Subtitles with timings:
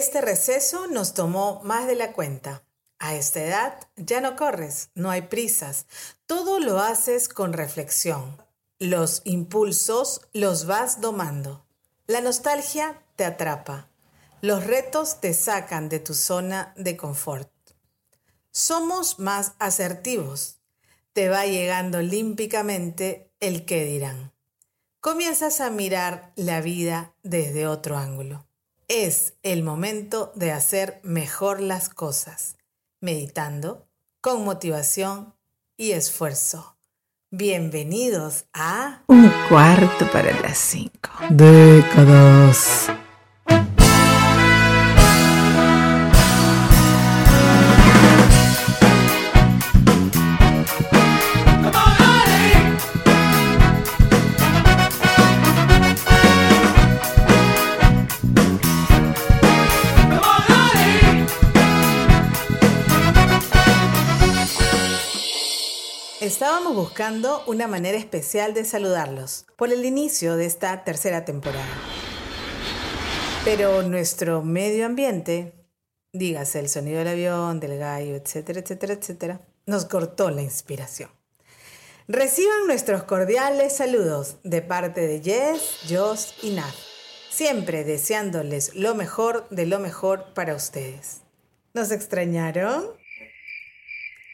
[0.00, 2.64] Este receso nos tomó más de la cuenta.
[2.98, 5.84] A esta edad ya no corres, no hay prisas,
[6.24, 8.42] todo lo haces con reflexión.
[8.78, 11.66] Los impulsos los vas domando.
[12.06, 13.90] La nostalgia te atrapa.
[14.40, 17.52] Los retos te sacan de tu zona de confort.
[18.52, 20.60] Somos más asertivos.
[21.12, 24.32] Te va llegando olímpicamente el qué dirán.
[25.02, 28.46] Comienzas a mirar la vida desde otro ángulo.
[28.92, 32.56] Es el momento de hacer mejor las cosas,
[33.00, 33.86] meditando,
[34.20, 35.32] con motivación
[35.76, 36.76] y esfuerzo.
[37.30, 41.10] Bienvenidos a Un cuarto para las cinco.
[41.30, 42.90] Décadas.
[66.30, 71.66] Estábamos buscando una manera especial de saludarlos por el inicio de esta tercera temporada.
[73.44, 75.66] Pero nuestro medio ambiente,
[76.12, 81.10] dígase el sonido del avión, del gallo, etcétera, etcétera, etcétera, nos cortó la inspiración.
[82.06, 86.74] Reciban nuestros cordiales saludos de parte de Jess, Joss y Nat,
[87.28, 91.22] siempre deseándoles lo mejor de lo mejor para ustedes.
[91.74, 92.99] ¿Nos extrañaron?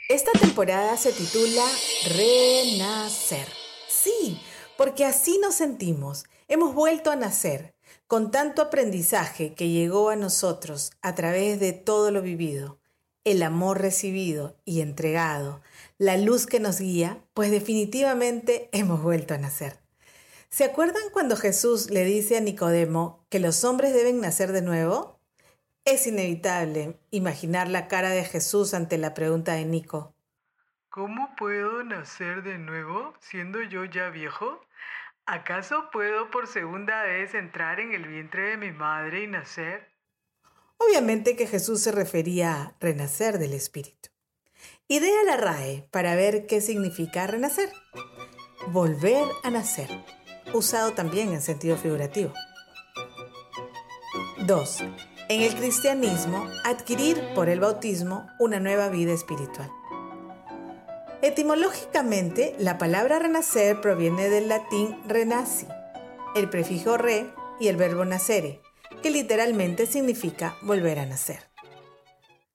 [0.08, 1.64] Esta temporada se titula
[2.14, 3.48] Renacer.
[3.88, 4.40] Sí,
[4.76, 6.26] porque así nos sentimos.
[6.46, 7.74] Hemos vuelto a nacer,
[8.06, 12.78] con tanto aprendizaje que llegó a nosotros a través de todo lo vivido,
[13.24, 15.60] el amor recibido y entregado,
[15.98, 19.80] la luz que nos guía, pues definitivamente hemos vuelto a nacer.
[20.50, 25.15] ¿Se acuerdan cuando Jesús le dice a Nicodemo que los hombres deben nacer de nuevo?
[25.86, 30.16] Es inevitable imaginar la cara de Jesús ante la pregunta de Nico.
[30.88, 34.60] ¿Cómo puedo nacer de nuevo siendo yo ya viejo?
[35.26, 39.86] ¿Acaso puedo por segunda vez entrar en el vientre de mi madre y nacer?
[40.78, 44.08] Obviamente que Jesús se refería a renacer del Espíritu.
[44.88, 47.72] Idea la RAE para ver qué significa renacer.
[48.72, 49.88] Volver a nacer,
[50.52, 52.32] usado también en sentido figurativo.
[54.48, 54.84] 2
[55.28, 59.70] en el cristianismo, adquirir por el bautismo una nueva vida espiritual.
[61.22, 65.66] Etimológicamente, la palabra renacer proviene del latín renaci,
[66.36, 68.60] el prefijo re y el verbo nacere,
[69.02, 71.50] que literalmente significa volver a nacer.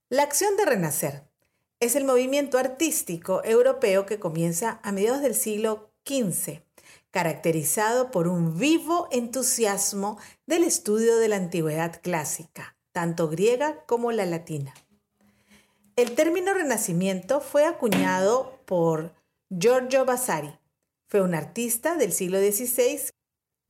[0.10, 1.24] La acción de renacer
[1.80, 6.62] es el movimiento artístico europeo que comienza a mediados del siglo XV
[7.12, 10.18] caracterizado por un vivo entusiasmo
[10.48, 14.74] del estudio de la antigüedad clásica, tanto griega como la latina.
[15.98, 19.14] El término renacimiento fue acuñado por
[19.50, 20.58] Giorgio Vasari.
[21.08, 23.12] Fue un artista del siglo XVI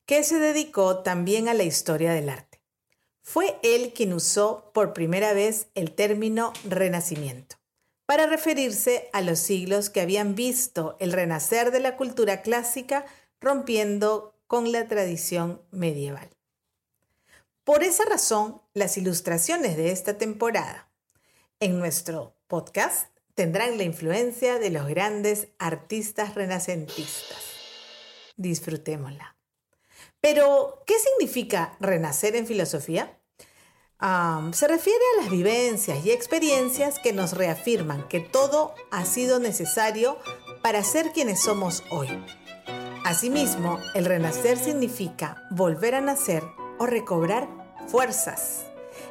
[0.06, 2.62] que se dedicó también a la historia del arte.
[3.23, 7.62] Fue él quien usó por primera vez el término renacimiento
[8.12, 13.06] para referirse a los siglos que habían visto el renacer de la cultura clásica
[13.41, 16.29] rompiendo con la tradición medieval.
[17.63, 20.90] Por esa razón, las ilustraciones de esta temporada
[21.59, 27.38] en nuestro podcast tendrán la influencia de los grandes artistas renacentistas.
[28.38, 29.35] Disfrutémosla.
[30.19, 33.18] Pero, ¿qué significa renacer en filosofía?
[34.53, 40.18] se refiere a las vivencias y experiencias que nos reafirman que todo ha sido necesario
[40.63, 42.09] para ser quienes somos hoy
[43.03, 46.44] Asimismo, el renacer significa volver a nacer
[46.78, 47.50] o recobrar
[47.88, 48.67] fuerzas.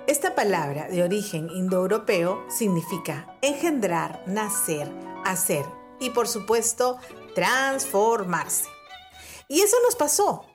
[0.06, 4.88] Esta palabra de origen indoeuropeo significa engendrar, nacer,
[5.24, 5.66] hacer
[5.98, 6.98] y por supuesto
[7.34, 8.68] transformarse.
[9.48, 10.46] Y eso nos pasó.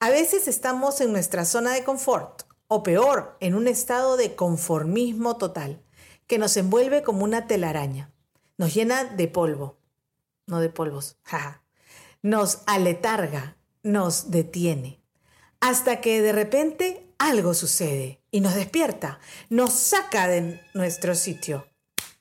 [0.00, 5.36] A veces estamos en nuestra zona de confort o peor, en un estado de conformismo
[5.36, 5.80] total
[6.26, 8.12] que nos envuelve como una telaraña.
[8.58, 9.78] Nos llena de polvo,
[10.46, 11.62] no de polvos, jaja
[12.22, 15.00] nos aletarga, nos detiene,
[15.60, 21.66] hasta que de repente algo sucede y nos despierta, nos saca de nuestro sitio.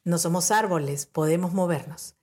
[0.04, 2.16] No somos árboles, podemos movernos.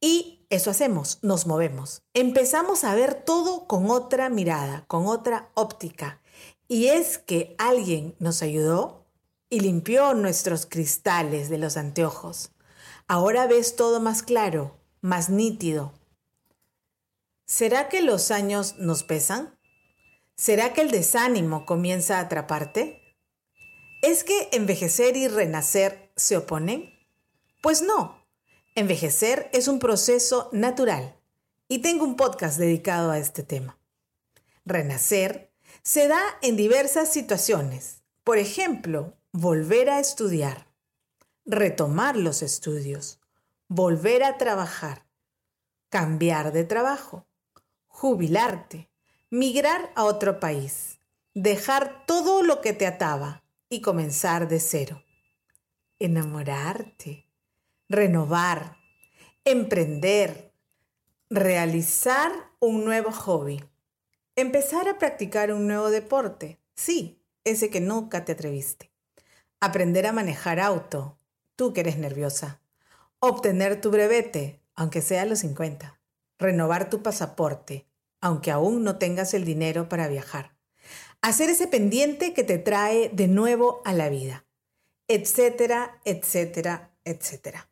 [0.00, 2.02] Y eso hacemos, nos movemos.
[2.14, 6.20] Empezamos a ver todo con otra mirada, con otra óptica.
[6.68, 9.06] Y es que alguien nos ayudó
[9.48, 12.50] y limpió nuestros cristales de los anteojos.
[13.06, 15.92] Ahora ves todo más claro, más nítido,
[17.52, 19.58] ¿Será que los años nos pesan?
[20.36, 23.14] ¿Será que el desánimo comienza a atraparte?
[24.00, 26.94] ¿Es que envejecer y renacer se oponen?
[27.60, 28.26] Pues no.
[28.74, 31.20] Envejecer es un proceso natural
[31.68, 33.78] y tengo un podcast dedicado a este tema.
[34.64, 35.52] Renacer
[35.82, 38.02] se da en diversas situaciones.
[38.24, 40.68] Por ejemplo, volver a estudiar,
[41.44, 43.20] retomar los estudios,
[43.68, 45.04] volver a trabajar,
[45.90, 47.26] cambiar de trabajo,
[47.92, 48.90] jubilarte,
[49.30, 50.98] migrar a otro país,
[51.34, 55.04] dejar todo lo que te ataba y comenzar de cero.
[56.00, 57.28] Enamorarte,
[57.88, 58.76] renovar,
[59.44, 60.52] emprender,
[61.30, 63.62] realizar un nuevo hobby,
[64.34, 68.90] empezar a practicar un nuevo deporte, sí, ese que nunca te atreviste,
[69.60, 71.18] aprender a manejar auto,
[71.54, 72.60] tú que eres nerviosa,
[73.20, 76.01] obtener tu brevete, aunque sea a los 50,
[76.42, 77.86] renovar tu pasaporte,
[78.20, 80.52] aunque aún no tengas el dinero para viajar
[81.22, 84.44] hacer ese pendiente que te trae de nuevo a la vida,
[85.08, 87.70] etcétera, etcétera, etcétera.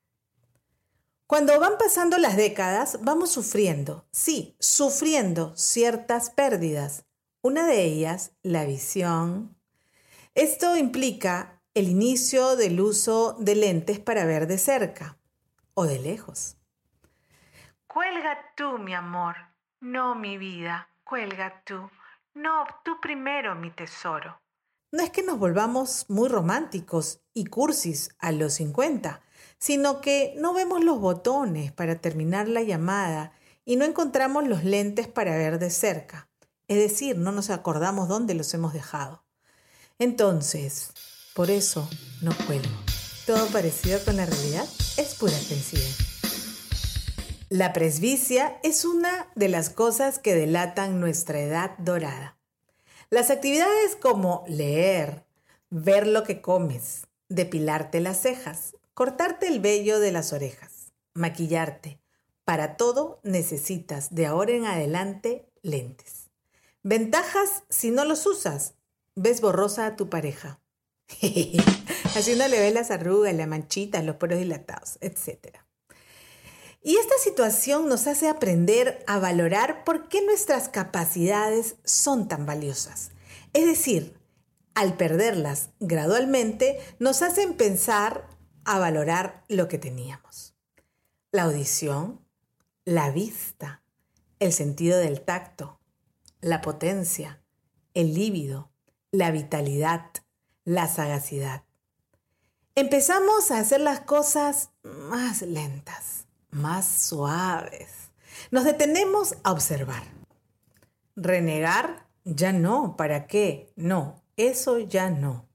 [1.26, 7.04] Cuando van pasando las décadas, vamos sufriendo, sí, sufriendo ciertas pérdidas.
[7.42, 9.56] Una de ellas, la visión.
[10.34, 15.18] Esto implica el inicio del uso de lentes para ver de cerca
[15.74, 16.56] o de lejos.
[17.92, 19.34] Cuelga tú, mi amor,
[19.80, 21.90] no mi vida, cuelga tú.
[22.34, 24.40] No, tú primero, mi tesoro.
[24.92, 29.22] No es que nos volvamos muy románticos y cursis a los 50,
[29.58, 33.32] sino que no vemos los botones para terminar la llamada
[33.64, 36.28] y no encontramos los lentes para ver de cerca.
[36.68, 39.24] Es decir, no nos acordamos dónde los hemos dejado.
[39.98, 40.92] Entonces,
[41.34, 41.90] por eso
[42.22, 42.70] no cuelgo.
[43.26, 46.09] Todo parecido con la realidad es pura coincidencia.
[47.52, 52.38] La presbicia es una de las cosas que delatan nuestra edad dorada.
[53.10, 55.24] Las actividades como leer,
[55.68, 61.98] ver lo que comes, depilarte las cejas, cortarte el vello de las orejas, maquillarte,
[62.44, 66.30] para todo necesitas de ahora en adelante lentes.
[66.84, 68.74] Ventajas si no los usas.
[69.16, 70.60] Ves borrosa a tu pareja.
[72.14, 75.58] Haciéndole ver las arrugas, las manchitas, los poros dilatados, etc.
[76.82, 83.10] Y esta situación nos hace aprender a valorar por qué nuestras capacidades son tan valiosas.
[83.52, 84.18] Es decir,
[84.74, 88.26] al perderlas gradualmente, nos hacen pensar
[88.64, 90.54] a valorar lo que teníamos.
[91.32, 92.24] La audición,
[92.86, 93.82] la vista,
[94.38, 95.80] el sentido del tacto,
[96.40, 97.42] la potencia,
[97.92, 98.70] el líbido,
[99.10, 100.06] la vitalidad,
[100.64, 101.64] la sagacidad.
[102.74, 108.10] Empezamos a hacer las cosas más lentas más suaves.
[108.50, 110.02] Nos detenemos a observar.
[111.16, 113.72] Renegar, ya no, ¿para qué?
[113.76, 115.48] No, eso ya no.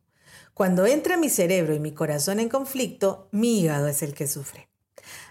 [0.53, 4.69] Cuando entra mi cerebro y mi corazón en conflicto, mi hígado es el que sufre.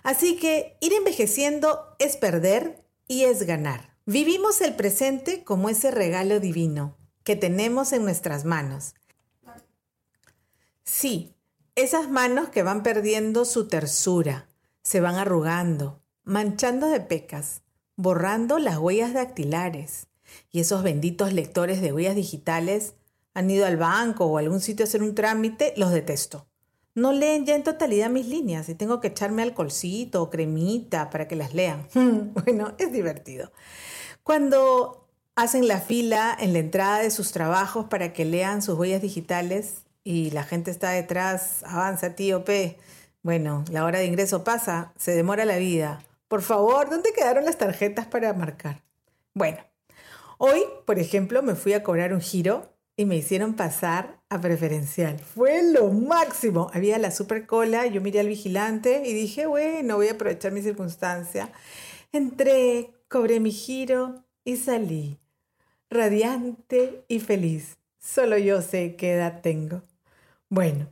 [0.03, 3.97] Así que ir envejeciendo es perder y es ganar.
[4.07, 8.95] Vivimos el presente como ese regalo divino que tenemos en nuestras manos.
[10.85, 11.35] Sí,
[11.75, 14.47] esas manos que van perdiendo su tersura,
[14.85, 17.63] se van arrugando, manchando de pecas,
[17.97, 20.07] borrando las huellas dactilares.
[20.53, 22.95] Y esos benditos lectores de huellas digitales
[23.33, 26.47] han ido al banco o a algún sitio a hacer un trámite, los detesto.
[26.95, 31.27] No leen ya en totalidad mis líneas y tengo que echarme alcoholcito o cremita para
[31.27, 31.89] que las lean.
[31.95, 33.51] bueno, es divertido.
[34.23, 39.03] Cuando hacen la fila en la entrada de sus trabajos para que lean sus huellas
[39.03, 42.79] digitales y la gente está detrás, avanza tío P,
[43.25, 46.05] bueno, la hora de ingreso pasa, se demora la vida.
[46.29, 48.83] Por favor, ¿dónde quedaron las tarjetas para marcar?
[49.33, 49.59] Bueno,
[50.37, 55.19] hoy, por ejemplo, me fui a cobrar un giro y me hicieron pasar a preferencial.
[55.19, 56.71] Fue lo máximo.
[56.75, 60.61] Había la super cola, yo miré al vigilante y dije, bueno, voy a aprovechar mi
[60.61, 61.51] circunstancia.
[62.13, 65.19] Entré, cobré mi giro y salí.
[65.89, 67.79] Radiante y feliz.
[67.99, 69.81] Solo yo sé qué edad tengo.
[70.51, 70.89] Bueno,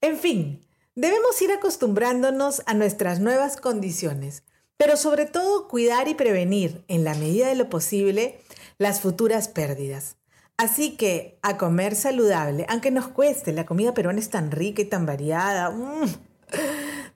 [0.00, 0.60] en fin,
[0.96, 4.44] Debemos ir acostumbrándonos a nuestras nuevas condiciones,
[4.76, 8.38] pero sobre todo cuidar y prevenir, en la medida de lo posible,
[8.78, 10.16] las futuras pérdidas.
[10.56, 14.84] Así que a comer saludable, aunque nos cueste, la comida peruana es tan rica y
[14.84, 15.70] tan variada.
[15.70, 16.04] Mm.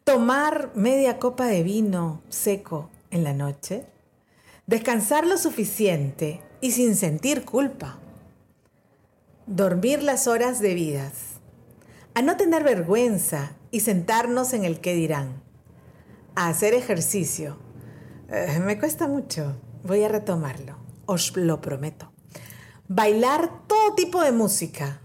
[0.03, 3.87] Tomar media copa de vino seco en la noche.
[4.67, 8.01] Descansar lo suficiente y sin sentir culpa.
[9.47, 11.13] Dormir las horas debidas.
[12.15, 15.43] A no tener vergüenza y sentarnos en el qué dirán.
[16.35, 17.59] A hacer ejercicio.
[18.31, 19.61] Eh, me cuesta mucho.
[19.85, 20.77] Voy a retomarlo.
[21.07, 22.13] Os lo prometo.
[22.89, 25.01] Bailar todo tipo de música.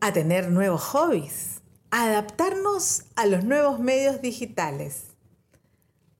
[0.00, 5.14] a tener nuevos hobbies, a adaptarnos a los nuevos medios digitales,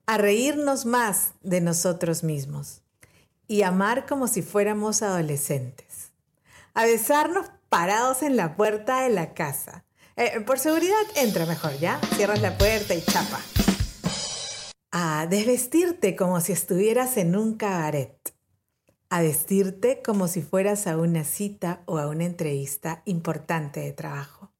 [0.06, 2.80] a reírnos más de nosotros mismos
[3.46, 6.12] y amar como si fuéramos adolescentes,
[6.72, 9.83] a besarnos parados en la puerta de la casa.
[10.16, 12.00] Eh, por seguridad, entra mejor, ¿ya?
[12.14, 13.40] Cierras la puerta y chapa.
[14.92, 18.16] A desvestirte como si estuvieras en un cabaret.
[19.10, 24.52] A vestirte como si fueras a una cita o a una entrevista importante de trabajo.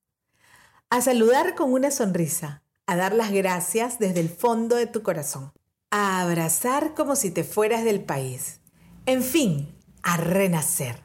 [0.91, 2.65] A saludar con una sonrisa.
[2.87, 5.53] A dar las gracias desde el fondo de tu corazón.
[5.91, 8.61] A abrazar como si te fueras del país.
[9.07, 11.05] En fin, a renacer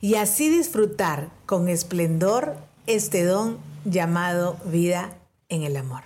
[0.00, 5.16] y así disfrutar con esplendor este don llamado vida
[5.48, 6.02] en el amor.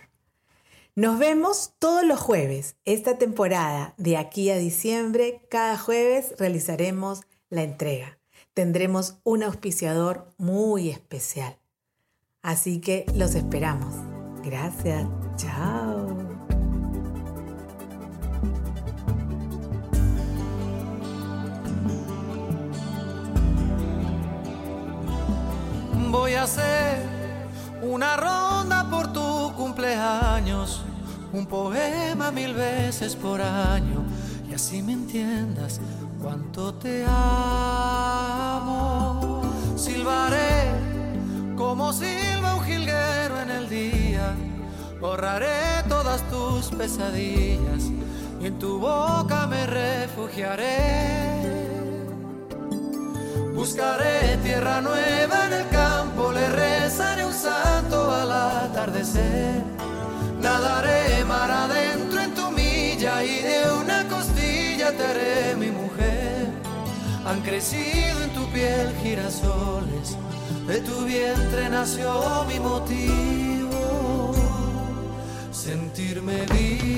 [0.95, 2.77] Nos vemos todos los jueves.
[2.85, 8.19] Esta temporada, de aquí a diciembre, cada jueves realizaremos la entrega.
[8.55, 11.57] Tendremos un auspiciador muy especial.
[12.43, 13.95] Así que los esperamos.
[14.45, 15.07] Gracias.
[15.37, 16.33] Chao.
[26.13, 27.22] voy a hacer
[27.83, 30.83] una ronda por tu cumpleaños,
[31.33, 34.05] un poema mil veces por año,
[34.49, 35.81] y así me entiendas
[36.23, 37.43] cuánto te amo.
[39.77, 40.71] Silbaré
[41.57, 44.37] como silba un jilguero en el día,
[45.01, 47.91] borraré todas tus pesadillas
[48.41, 51.82] y en tu boca me refugiaré.
[53.63, 59.63] Buscaré tierra nueva en el campo, le rezaré un santo al atardecer.
[60.41, 66.49] Nadaré mar adentro en tu milla y de una costilla te haré mi mujer.
[67.25, 70.17] Han crecido en tu piel girasoles,
[70.67, 74.35] de tu vientre nació mi motivo,
[75.53, 76.93] sentirme vivo.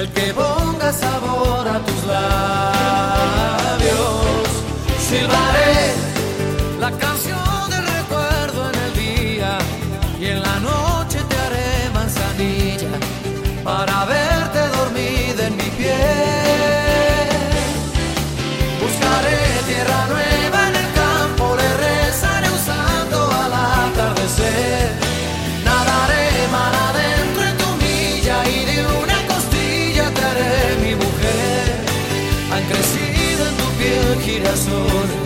[0.00, 3.20] El que ponga sabor a tus labios.
[5.08, 5.99] Silbaré
[34.24, 35.19] crecido